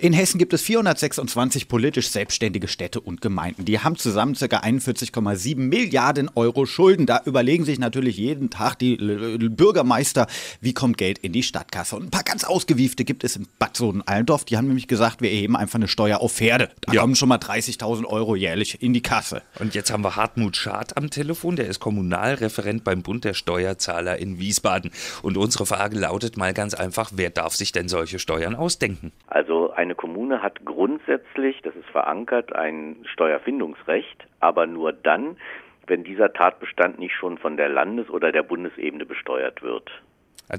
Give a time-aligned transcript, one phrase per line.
[0.00, 3.66] In Hessen gibt es 426 politisch selbstständige Städte und Gemeinden.
[3.66, 4.46] Die haben zusammen ca.
[4.46, 7.04] 41,7 Milliarden Euro Schulden.
[7.04, 10.26] Da überlegen sich natürlich jeden Tag die Bürgermeister,
[10.62, 11.96] wie kommt Geld in die Stadtkasse.
[11.96, 14.46] Und ein paar ganz ausgewiefte gibt es in Bad Soden-Allendorf.
[14.46, 16.70] Die haben nämlich gesagt, wir erheben einfach eine Steuer auf Pferde.
[16.80, 17.02] Da ja.
[17.02, 19.42] kommen schon mal 30.000 Euro jährlich in die Kasse.
[19.58, 21.56] Und jetzt haben wir Hartmut Schad am Telefon.
[21.56, 24.92] Der ist Kommunalreferent beim Bund der Steuerzahler in Wiesbaden.
[25.20, 29.12] Und unsere Frage lautet mal ganz einfach, wer darf sich denn solche Steuern ausdenken?
[29.26, 35.36] Also eine Kommune hat grundsätzlich, das ist verankert, ein Steuerfindungsrecht, aber nur dann,
[35.88, 39.90] wenn dieser Tatbestand nicht schon von der Landes- oder der Bundesebene besteuert wird.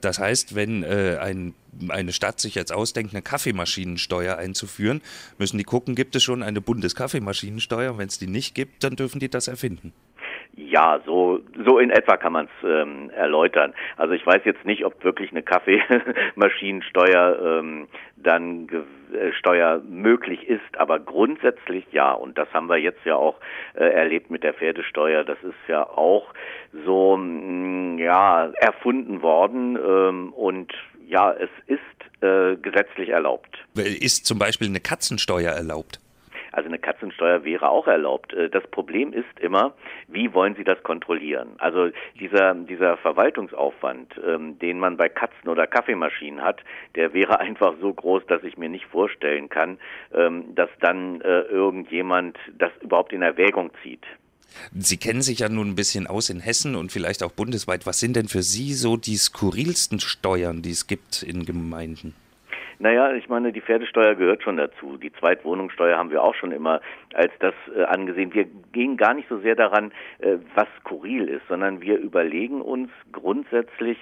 [0.00, 1.54] Das heißt, wenn äh, ein,
[1.90, 5.00] eine Stadt sich jetzt ausdenkt, eine Kaffeemaschinensteuer einzuführen,
[5.38, 7.98] müssen die gucken, gibt es schon eine Bundeskaffeemaschinensteuer?
[7.98, 9.92] Wenn es die nicht gibt, dann dürfen die das erfinden.
[10.70, 13.74] Ja, so, so in etwa kann man es ähm, erläutern.
[13.96, 20.78] Also ich weiß jetzt nicht, ob wirklich eine Kaffeemaschinensteuer ähm, dann äh, Steuer möglich ist,
[20.78, 22.12] aber grundsätzlich ja.
[22.12, 23.40] Und das haben wir jetzt ja auch
[23.74, 25.24] äh, erlebt mit der Pferdesteuer.
[25.24, 26.32] Das ist ja auch
[26.84, 30.72] so mh, mm, ja erfunden worden ähm, und
[31.08, 31.80] ja, es ist
[32.22, 33.58] äh, gesetzlich erlaubt.
[33.74, 35.98] Ist zum Beispiel eine Katzensteuer erlaubt?
[36.52, 38.32] Also eine Katzensteuer wäre auch erlaubt.
[38.32, 39.74] Äh, das Problem ist immer,
[40.08, 41.50] wie wollen Sie das kontrollieren?
[41.58, 46.60] Also dieser, dieser Verwaltungsaufwand, ähm, den man bei Katzen oder Kaffeemaschinen hat,
[46.94, 49.78] der wäre einfach so groß, dass ich mir nicht vorstellen kann,
[50.12, 54.04] ähm, dass dann äh, irgendjemand das überhaupt in Erwägung zieht.
[54.76, 57.86] Sie kennen sich ja nun ein bisschen aus in Hessen und vielleicht auch bundesweit.
[57.86, 62.14] Was sind denn für Sie so die skurrilsten Steuern, die es gibt in Gemeinden?
[62.80, 64.96] Naja, ich meine, die Pferdesteuer gehört schon dazu.
[64.96, 66.80] Die Zweitwohnungssteuer haben wir auch schon immer
[67.12, 68.32] als das äh, angesehen.
[68.32, 72.90] Wir gehen gar nicht so sehr daran, äh, was skurril ist, sondern wir überlegen uns
[73.12, 73.98] grundsätzlich,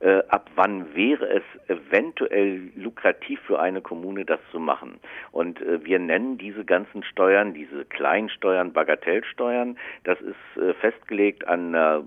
[0.00, 5.00] äh, ab wann wäre es eventuell lukrativ für eine Kommune, das zu machen.
[5.32, 11.74] Und äh, wir nennen diese ganzen Steuern, diese Kleinsteuern, Bagatellsteuern, das ist äh, festgelegt an
[11.74, 12.04] einer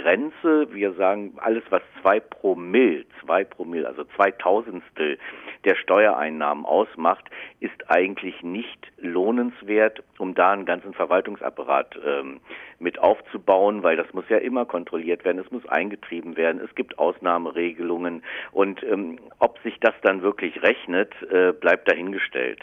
[0.00, 0.68] Grenze.
[0.72, 5.18] Wir sagen, alles, was zwei Promille, zwei Promille, also zwei Tausendstel
[5.64, 7.24] der Steuereinnahmen ausmacht,
[7.60, 12.40] ist eigentlich nicht lohnenswert, um da einen ganzen Verwaltungsapparat ähm,
[12.80, 16.98] mit aufzubauen, weil das muss ja immer kontrolliert werden, es muss eingetrieben werden, es gibt
[16.98, 18.22] Ausnahmeregelungen
[18.52, 22.60] und ähm, ob sich das dann wirklich rechnet, äh, bleibt dahingestellt.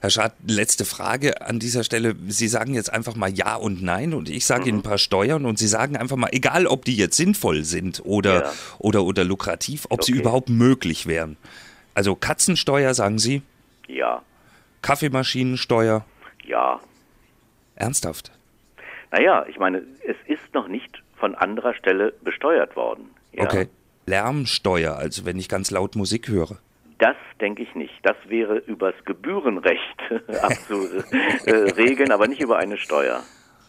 [0.00, 2.14] Herr Schad, letzte Frage an dieser Stelle.
[2.26, 4.68] Sie sagen jetzt einfach mal Ja und Nein und ich sage mhm.
[4.68, 8.02] Ihnen ein paar Steuern und Sie sagen einfach mal, egal ob die jetzt sinnvoll sind
[8.04, 8.52] oder, ja.
[8.78, 10.12] oder, oder lukrativ, ob okay.
[10.12, 11.36] sie überhaupt möglich wären.
[11.94, 13.42] Also Katzensteuer, sagen Sie?
[13.86, 14.22] Ja.
[14.80, 16.04] Kaffeemaschinensteuer?
[16.44, 16.80] Ja.
[17.76, 18.32] Ernsthaft?
[19.10, 23.10] Naja, ich meine, es ist noch nicht von anderer Stelle besteuert worden.
[23.32, 23.44] Ja.
[23.44, 23.68] Okay.
[24.06, 26.58] Lärmsteuer, also wenn ich ganz laut Musik höre.
[26.98, 27.94] Das denke ich nicht.
[28.02, 29.98] Das wäre übers Gebührenrecht
[30.42, 33.22] abzuregeln, aber nicht über eine Steuer.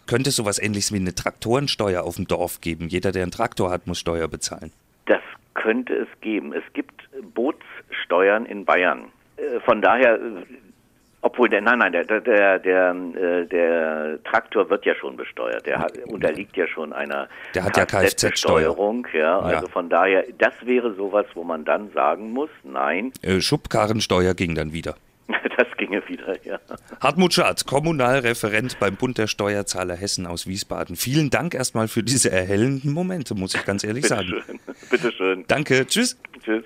[0.07, 2.87] Könnte es sowas ähnliches wie eine Traktorensteuer auf dem Dorf geben?
[2.89, 4.71] Jeder, der einen Traktor hat, muss Steuer bezahlen.
[5.05, 5.21] Das
[5.53, 6.53] könnte es geben.
[6.53, 9.05] Es gibt Bootssteuern in Bayern.
[9.37, 10.19] Äh, von daher
[11.25, 15.65] obwohl, der, nein, nein, der, der, der, der, äh, der Traktor wird ja schon besteuert.
[15.65, 19.07] Der hat, unterliegt ja schon einer der hat ja Kfz-Steuerung.
[19.13, 19.71] Ja, also ja.
[19.71, 23.13] von daher, das wäre sowas, wo man dann sagen muss, nein.
[23.21, 24.95] Äh, Schubkarrensteuer ging dann wieder.
[25.57, 26.59] Das ginge wieder, ja.
[26.99, 30.95] Hartmut Schad, Kommunalreferent beim Bund der Steuerzahler Hessen aus Wiesbaden.
[30.95, 34.27] Vielen Dank erstmal für diese erhellenden Momente, muss ich ganz ehrlich Bitte sagen.
[34.27, 34.59] Schön.
[34.89, 35.45] Bitte schön.
[35.47, 36.17] Danke, tschüss.
[36.43, 36.63] Tschüss.